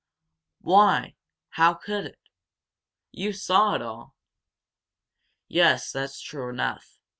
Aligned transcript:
"Why, 0.61 1.15
how 1.49 1.75
could 1.75 2.07
I? 2.07 2.13
You 3.11 3.33
saw 3.33 3.75
it 3.75 3.83
all!" 3.83 4.15
"Yes, 5.47 5.91
that's 5.91 6.19
true 6.19 6.49
enough. 6.49 6.97